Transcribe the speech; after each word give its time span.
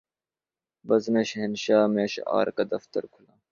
بزم 0.85 1.15
شاہنشاہ 1.23 1.85
میں 1.87 2.03
اشعار 2.03 2.47
کا 2.47 2.63
دفتر 2.71 3.03
کھلا 3.05 3.33